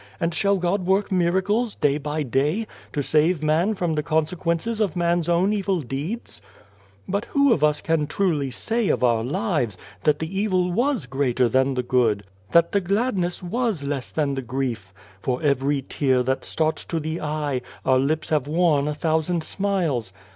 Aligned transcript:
And 0.19 0.33
shall 0.33 0.57
God 0.57 0.87
work 0.87 1.11
miracles, 1.11 1.75
day 1.75 1.99
by 1.99 2.23
day, 2.23 2.65
to 2.91 3.03
save 3.03 3.43
man 3.43 3.75
from 3.75 3.93
the 3.93 4.01
consequences 4.01 4.81
of 4.81 4.95
man's 4.95 5.29
own 5.29 5.53
evil 5.53 5.79
deeds?" 5.81 6.41
But 7.07 7.25
who 7.25 7.53
of 7.53 7.63
us 7.63 7.81
can 7.81 8.07
truly 8.07 8.49
say 8.49 8.87
of 8.89 9.03
our 9.03 9.23
lives, 9.23 9.77
that 10.03 10.17
the 10.17 10.39
evil 10.39 10.71
was 10.71 11.05
greater 11.05 11.47
than 11.47 11.75
the 11.75 11.83
good? 11.83 12.23
that 12.51 12.71
the 12.71 12.81
gladness 12.81 13.43
was 13.43 13.83
less 13.83 14.09
than 14.11 14.33
the 14.33 14.41
grief? 14.41 14.91
For 15.21 15.39
every 15.43 15.83
tear 15.87 16.23
that 16.23 16.45
starts 16.45 16.83
to 16.85 16.99
the 16.99 17.21
eye, 17.21 17.61
our 17.85 17.99
lips 17.99 18.29
have 18.29 18.47
worn 18.47 18.87
a 18.87 18.95
thousand 18.95 19.43
smiles. 19.43 20.13